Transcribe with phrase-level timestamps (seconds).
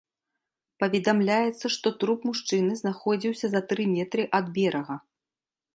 [0.83, 4.95] Паведамляецца, што труп мужчыны знаходзіўся за тры метры ад берага.